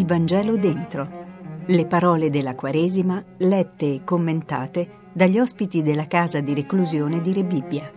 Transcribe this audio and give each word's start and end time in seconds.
Vangelo 0.00 0.56
dentro. 0.56 1.20
Le 1.66 1.86
parole 1.86 2.30
della 2.30 2.54
Quaresima 2.54 3.22
lette 3.36 3.94
e 3.94 4.00
commentate 4.04 4.88
dagli 5.12 5.38
ospiti 5.38 5.82
della 5.82 6.06
casa 6.06 6.40
di 6.40 6.54
reclusione 6.54 7.20
di 7.20 7.32
Rebibbia. 7.32 7.92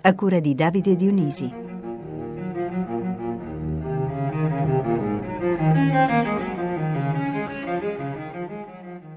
A 0.00 0.14
cura 0.14 0.38
di 0.38 0.54
Davide 0.54 0.94
Dionisi. 0.94 1.52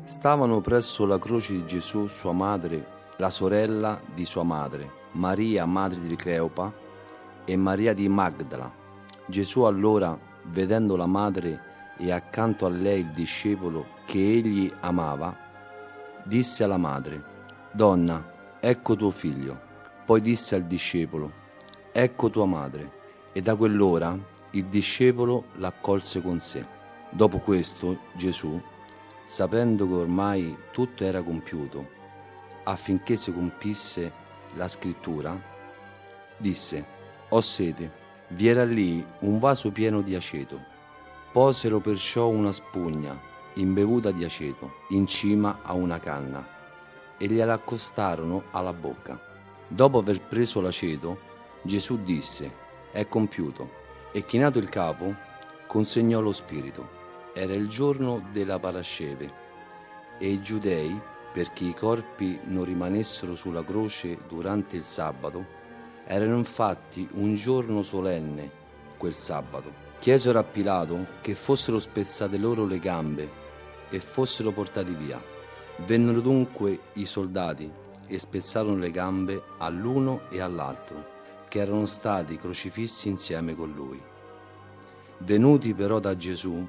Stavano 0.03 0.59
presso 0.59 1.05
la 1.05 1.19
croce 1.19 1.53
di 1.53 1.65
Gesù 1.65 2.07
sua 2.07 2.33
madre, 2.33 2.85
la 3.17 3.29
sorella 3.29 4.01
di 4.13 4.25
sua 4.25 4.43
madre, 4.43 4.89
Maria, 5.13 5.65
madre 5.65 6.01
di 6.01 6.15
Cleopa, 6.15 6.73
e 7.45 7.55
Maria 7.55 7.93
di 7.93 8.09
Magdala. 8.09 8.69
Gesù 9.27 9.61
allora, 9.61 10.17
vedendo 10.51 10.95
la 10.95 11.05
madre 11.05 11.69
e 11.97 12.11
accanto 12.11 12.65
a 12.65 12.69
lei 12.69 13.01
il 13.01 13.11
discepolo 13.11 13.87
che 14.05 14.17
egli 14.17 14.71
amava, 14.79 15.35
disse 16.23 16.63
alla 16.63 16.77
madre, 16.77 17.23
Donna, 17.71 18.57
ecco 18.59 18.95
tuo 18.95 19.11
figlio. 19.11 19.69
Poi 20.05 20.19
disse 20.19 20.55
al 20.55 20.63
discepolo, 20.63 21.31
ecco 21.91 22.29
tua 22.29 22.45
madre. 22.45 22.99
E 23.31 23.41
da 23.41 23.55
quell'ora 23.55 24.17
il 24.51 24.65
discepolo 24.65 25.45
l'accolse 25.55 26.21
con 26.21 26.39
sé. 26.39 26.65
Dopo 27.09 27.39
questo 27.39 27.99
Gesù, 28.13 28.61
sapendo 29.23 29.87
che 29.87 29.93
ormai 29.93 30.57
tutto 30.71 31.05
era 31.05 31.21
compiuto, 31.21 31.89
affinché 32.63 33.15
si 33.15 33.33
compisse 33.33 34.11
la 34.55 34.67
scrittura, 34.67 35.39
disse, 36.37 36.85
ho 37.29 37.39
sete. 37.39 37.99
Vi 38.29 38.47
era 38.47 38.65
lì 38.65 39.05
un 39.19 39.39
vaso 39.39 39.71
pieno 39.71 40.01
di 40.01 40.15
aceto. 40.15 40.70
Posero 41.31 41.79
perciò 41.79 42.27
una 42.27 42.51
spugna 42.51 43.17
imbevuta 43.53 44.11
di 44.11 44.25
aceto 44.25 44.79
in 44.89 45.07
cima 45.07 45.59
a 45.61 45.71
una 45.71 45.97
canna 45.97 46.45
e 47.17 47.25
gliela 47.27 47.53
accostarono 47.53 48.43
alla 48.51 48.73
bocca. 48.73 49.17
Dopo 49.65 49.99
aver 49.99 50.19
preso 50.19 50.59
l'aceto, 50.59 51.19
Gesù 51.61 52.03
disse, 52.03 52.51
è 52.91 53.07
compiuto, 53.07 53.79
e 54.11 54.25
chinato 54.25 54.59
il 54.59 54.67
capo, 54.67 55.15
consegnò 55.67 56.19
lo 56.19 56.33
spirito. 56.33 56.99
Era 57.33 57.53
il 57.53 57.69
giorno 57.69 58.27
della 58.33 58.59
Parasceve 58.59 59.31
e 60.17 60.27
i 60.27 60.41
giudei, 60.41 60.99
perché 61.31 61.63
i 61.63 61.73
corpi 61.73 62.41
non 62.43 62.65
rimanessero 62.65 63.35
sulla 63.35 63.63
croce 63.63 64.17
durante 64.27 64.75
il 64.75 64.83
sabato, 64.83 65.45
erano 66.05 66.35
infatti 66.35 67.07
un 67.13 67.35
giorno 67.35 67.83
solenne 67.83 68.51
quel 68.97 69.13
sabato. 69.13 69.90
Chiesero 70.01 70.39
a 70.39 70.43
Pilato 70.43 71.05
che 71.21 71.35
fossero 71.35 71.77
spezzate 71.77 72.39
loro 72.39 72.65
le 72.65 72.79
gambe 72.79 73.29
e 73.87 73.99
fossero 73.99 74.49
portati 74.49 74.95
via. 74.95 75.21
Vennero 75.85 76.21
dunque 76.21 76.79
i 76.93 77.05
soldati 77.05 77.71
e 78.07 78.17
spezzarono 78.17 78.77
le 78.77 78.89
gambe 78.89 79.43
all'uno 79.59 80.21
e 80.31 80.39
all'altro, 80.39 81.05
che 81.47 81.59
erano 81.59 81.85
stati 81.85 82.35
crocifissi 82.35 83.09
insieme 83.09 83.53
con 83.53 83.73
lui. 83.73 84.01
Venuti 85.19 85.75
però 85.75 85.99
da 85.99 86.17
Gesù, 86.17 86.67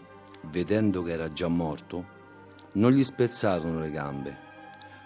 vedendo 0.50 1.02
che 1.02 1.12
era 1.12 1.32
già 1.32 1.48
morto, 1.48 2.04
non 2.72 2.92
gli 2.92 3.02
spezzarono 3.02 3.80
le 3.80 3.90
gambe, 3.90 4.36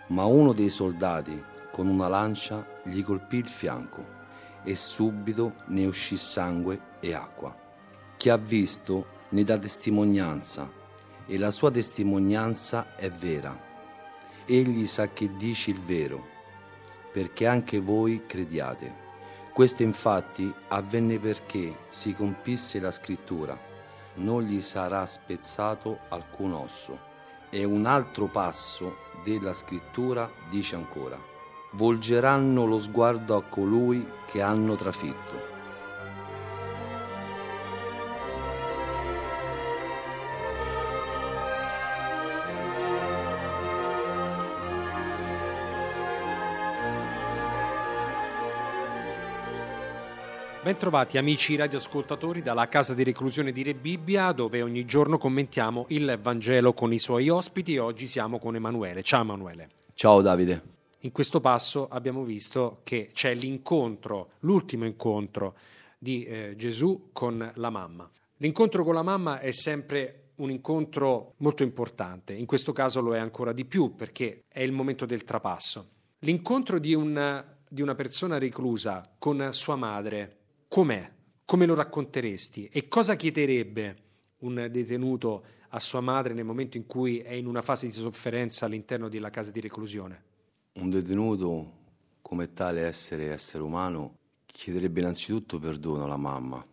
ma 0.09 0.25
uno 0.25 0.53
dei 0.53 0.69
soldati 0.69 1.41
con 1.71 1.87
una 1.87 2.09
lancia 2.09 2.67
gli 2.83 3.05
colpì 3.05 3.37
il 3.37 3.49
fianco 3.49 4.05
e 4.65 4.75
subito 4.75 5.53
ne 5.67 5.87
uscì 5.87 6.17
sangue 6.17 6.81
e 6.99 7.15
acqua. 7.15 7.66
Chi 8.27 8.33
ha 8.33 8.39
visto 8.39 9.07
ne 9.29 9.45
dà 9.45 9.57
testimonianza 9.57 10.69
e 11.27 11.39
la 11.39 11.53
sua 11.53 11.71
testimonianza 11.71 12.97
è 12.97 13.09
vera. 13.09 13.57
Egli 14.45 14.85
sa 14.85 15.11
che 15.11 15.37
dici 15.37 15.71
il 15.71 15.81
vero, 15.81 16.27
perché 17.13 17.47
anche 17.47 17.79
voi 17.79 18.25
crediate. 18.27 18.93
Questo 19.53 19.85
infatti 19.85 20.53
avvenne 20.67 21.21
perché 21.21 21.77
si 21.89 22.15
compisse 22.15 22.81
la 22.81 22.91
scrittura, 22.91 23.57
non 24.15 24.43
gli 24.43 24.61
sarà 24.61 25.07
spezzato 25.07 26.01
alcun 26.09 26.53
osso. 26.53 26.99
E 27.49 27.63
un 27.63 27.87
altro 27.87 28.27
passo 28.27 28.97
della 29.23 29.53
scrittura 29.53 30.29
dice 30.51 30.75
ancora 30.75 31.35
volgeranno 31.73 32.65
lo 32.65 32.81
sguardo 32.81 33.37
a 33.37 33.43
colui 33.43 34.05
che 34.27 34.41
hanno 34.41 34.77
trafitto. 34.77 35.46
Bentrovati 50.67 51.17
amici 51.17 51.55
radioascoltatori 51.55 52.43
dalla 52.43 52.67
casa 52.67 52.93
di 52.93 53.05
reclusione 53.05 53.53
di 53.53 53.63
Re 53.63 53.75
Bibbia 53.75 54.33
dove 54.33 54.63
ogni 54.63 54.85
giorno 54.85 55.17
commentiamo 55.17 55.85
il 55.91 56.19
Vangelo 56.21 56.73
con 56.73 56.93
i 56.93 56.99
suoi 56.99 57.29
ospiti 57.29 57.79
oggi 57.79 58.09
siamo 58.09 58.41
con 58.41 58.57
Emanuele. 58.57 59.05
Ciao 59.05 59.21
Emanuele. 59.21 59.71
Ciao 59.95 60.21
Davide. 60.23 60.63
In 61.03 61.13
questo 61.13 61.39
passo 61.39 61.87
abbiamo 61.87 62.25
visto 62.25 62.81
che 62.83 63.11
c'è 63.13 63.33
l'incontro, 63.35 64.31
l'ultimo 64.41 64.87
incontro 64.87 65.55
di 65.99 66.25
eh, 66.25 66.55
Gesù 66.57 67.11
con 67.13 67.49
la 67.55 67.71
mamma. 67.71 68.11
L'incontro 68.39 68.83
con 68.83 68.95
la 68.95 69.05
mamma 69.05 69.39
è 69.39 69.53
sempre 69.53 70.31
un 70.39 70.51
incontro 70.51 71.35
molto 71.37 71.63
importante, 71.63 72.33
in 72.33 72.47
questo 72.47 72.73
caso 72.73 73.01
lo 73.01 73.15
è 73.15 73.21
ancora 73.21 73.53
di 73.53 73.67
più 73.67 73.95
perché 73.95 74.43
è 74.49 74.63
il 74.63 74.73
momento 74.73 75.07
del 75.07 75.23
trapasso. 75.23 75.91
L'incontro 76.19 76.81
di, 76.81 76.93
un, 76.93 77.45
di 77.69 77.83
una 77.83 77.95
persona 77.95 78.37
reclusa 78.39 79.09
con 79.17 79.51
sua 79.53 79.77
madre, 79.77 80.39
com'è? 80.69 81.13
Come 81.45 81.67
lo 81.67 81.75
racconteresti? 81.75 82.69
E 82.73 82.89
cosa 82.89 83.15
chiederebbe 83.15 83.97
un 84.39 84.69
detenuto 84.71 85.45
a 85.71 85.79
sua 85.79 86.01
madre 86.01 86.35
nel 86.35 86.45
momento 86.45 86.77
in 86.77 86.87
cui 86.87 87.19
è 87.19 87.33
in 87.33 87.47
una 87.47 87.63
fase 87.63 87.87
di 87.87 87.93
sofferenza 87.93 88.67
all'interno 88.67 89.09
della 89.09 89.31
casa 89.31 89.51
di 89.51 89.61
reclusione? 89.61 90.25
Un 90.75 90.91
detenuto, 90.91 91.73
come 92.21 92.53
tale 92.53 92.83
essere 92.83 93.31
essere 93.31 93.63
umano, 93.63 94.17
chiederebbe 94.45 95.01
innanzitutto 95.01 95.59
perdono 95.59 96.05
alla 96.05 96.17
mamma, 96.17 96.65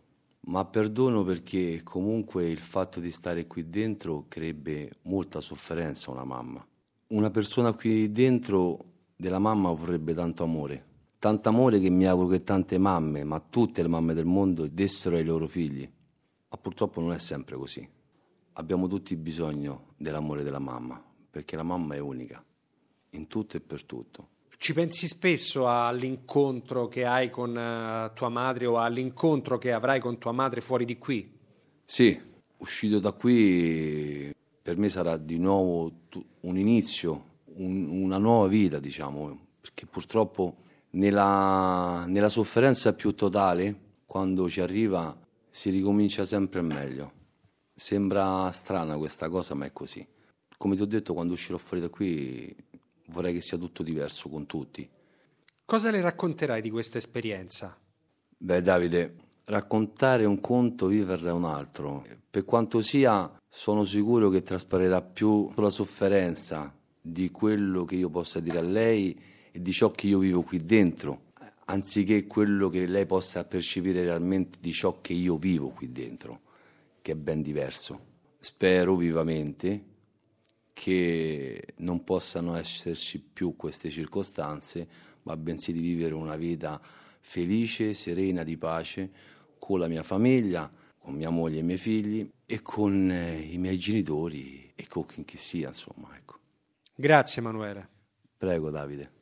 ma 0.46 0.66
perdono 0.66 1.24
perché 1.24 1.82
comunque 1.84 2.50
il 2.50 2.60
fatto 2.60 3.00
di 3.00 3.12
stare 3.12 3.46
qui 3.46 3.70
dentro 3.70 4.26
creerebbe 4.28 4.92
molta 5.04 5.40
sofferenza 5.40 6.10
a 6.10 6.14
una 6.14 6.26
mamma. 6.26 6.66
Una 7.08 7.30
persona 7.30 7.74
qui 7.74 8.12
dentro 8.12 8.86
della 9.16 9.40
mamma 9.40 9.72
vorrebbe 9.72 10.14
tanto 10.14 10.44
amore, 10.44 10.86
tanto 11.24 11.48
amore 11.48 11.80
che 11.80 11.90
mi 11.90 12.06
auguro 12.06 12.28
che 12.28 12.44
tante 12.44 12.78
mamme, 12.78 13.24
ma 13.24 13.40
tutte 13.40 13.82
le 13.82 13.88
mamme 13.88 14.14
del 14.14 14.26
mondo, 14.26 14.68
dessero 14.68 15.16
ai 15.16 15.24
loro 15.24 15.48
figli. 15.48 15.90
Ma 16.50 16.58
purtroppo 16.58 17.00
non 17.00 17.14
è 17.14 17.18
sempre 17.18 17.56
così. 17.56 17.88
Abbiamo 18.56 18.88
tutti 18.88 19.16
bisogno 19.16 19.94
dell'amore 19.96 20.44
della 20.44 20.60
mamma, 20.60 21.02
perché 21.32 21.56
la 21.56 21.64
mamma 21.64 21.96
è 21.96 22.00
unica 22.00 22.44
in 23.12 23.28
tutto 23.28 23.56
e 23.56 23.62
per 23.62 23.86
tutto. 23.86 24.28
Ci 24.58 24.74
pensi 24.74 25.08
spesso 25.08 25.66
all'incontro 25.70 26.90
che 26.90 27.06
hai 27.06 27.30
con 27.30 27.52
uh, 27.52 28.14
tua 28.14 28.28
madre 28.28 28.66
o 28.66 28.80
all'incontro 28.80 29.58
che 29.58 29.72
avrai 29.72 30.02
con 30.02 30.18
tua 30.18 30.34
madre 30.34 30.60
fuori 30.60 30.84
di 30.84 30.98
qui? 30.98 31.40
Sì, 31.86 32.20
uscito 32.58 33.00
da 33.00 33.14
qui 33.14 34.36
per 34.62 34.76
me 34.76 34.90
sarà 34.90 35.16
di 35.16 35.38
nuovo 35.38 35.90
un 36.42 36.58
inizio, 36.58 37.26
un, 37.56 37.88
una 37.88 38.18
nuova 38.18 38.48
vita, 38.48 38.80
diciamo, 38.80 39.40
perché 39.62 39.86
purtroppo 39.86 40.58
nella, 40.94 42.06
nella 42.08 42.30
sofferenza 42.30 42.94
più 42.94 43.14
totale, 43.16 43.92
quando 44.06 44.50
ci 44.50 44.62
arriva, 44.62 45.18
si 45.50 45.70
ricomincia 45.70 46.26
sempre 46.26 46.62
meglio. 46.62 47.12
Sembra 47.74 48.50
strana 48.52 48.98
questa 48.98 49.30
cosa, 49.30 49.54
ma 49.56 49.66
è 49.66 49.74
così. 49.74 50.06
Come 50.58 50.76
ti 50.76 50.82
ho 50.82 50.86
detto, 50.86 51.14
quando 51.14 51.34
uscirò 51.34 51.58
fuori 51.58 51.82
da 51.82 51.90
qui 51.90 52.56
vorrei 53.08 53.34
che 53.34 53.42
sia 53.42 53.58
tutto 53.58 53.84
diverso 53.84 54.30
con 54.30 54.46
tutti. 54.46 54.88
Cosa 55.66 55.92
le 55.92 56.02
racconterai 56.02 56.62
di 56.62 56.70
questa 56.70 56.98
esperienza? 56.98 57.78
Beh, 58.38 58.62
Davide, 58.62 59.16
raccontare 59.46 60.26
un 60.26 60.40
conto, 60.40 60.88
viverla 60.88 61.30
è 61.30 61.34
un 61.34 61.46
altro. 61.46 62.06
Per 62.30 62.46
quanto 62.46 62.82
sia, 62.82 63.32
sono 63.50 63.84
sicuro 63.84 64.30
che 64.30 64.44
trasparirà 64.44 65.02
più 65.02 65.52
la 65.56 65.70
sofferenza 65.70 66.74
di 67.02 67.30
quello 67.32 67.84
che 67.84 67.96
io 67.96 68.10
possa 68.10 68.40
dire 68.40 68.60
a 68.60 68.62
lei 68.62 69.20
e 69.56 69.62
di 69.62 69.72
ciò 69.72 69.92
che 69.92 70.08
io 70.08 70.18
vivo 70.18 70.42
qui 70.42 70.66
dentro, 70.66 71.34
anziché 71.66 72.26
quello 72.26 72.70
che 72.70 72.88
lei 72.88 73.06
possa 73.06 73.46
percepire 73.46 74.04
realmente 74.04 74.58
di 74.60 74.74
ciò 74.74 75.00
che 75.00 75.14
io 75.14 75.38
vivo 75.38 75.70
qui 75.70 75.92
dentro, 75.92 76.42
che 77.04 77.12
è 77.12 77.16
ben 77.16 77.44
diverso. 77.44 78.12
Spero 78.40 78.96
vivamente 78.96 79.92
che 80.74 81.64
non 81.78 82.04
possano 82.04 82.56
esserci 82.56 83.20
più 83.20 83.56
queste 83.56 83.92
circostanze, 83.92 84.88
ma 85.22 85.38
bensì 85.38 85.72
di 85.72 85.82
vivere 85.82 86.16
una 86.16 86.36
vita 86.36 86.82
felice, 87.20 87.94
serena, 87.94 88.44
di 88.44 88.58
pace 88.58 89.12
con 89.60 89.78
la 89.78 89.88
mia 89.88 90.02
famiglia, 90.02 90.70
con 90.98 91.14
mia 91.14 91.30
moglie 91.30 91.58
e 91.58 91.60
i 91.60 91.64
miei 91.64 91.78
figli 91.78 92.28
e 92.44 92.62
con 92.64 93.12
eh, 93.12 93.38
i 93.40 93.60
miei 93.60 93.78
genitori 93.78 94.72
e 94.74 94.88
con 94.88 95.06
chi 95.06 95.38
sia, 95.38 95.68
insomma. 95.68 96.10
Ecco. 96.18 96.40
Grazie 96.96 97.40
Emanuele. 97.40 97.88
Prego 98.36 98.72
Davide. 98.72 99.22